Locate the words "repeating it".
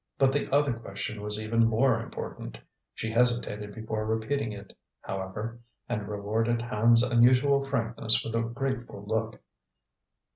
4.03-4.75